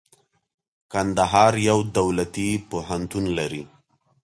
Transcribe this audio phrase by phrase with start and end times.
[0.91, 3.63] کندهار يو دولتي پوهنتون لري.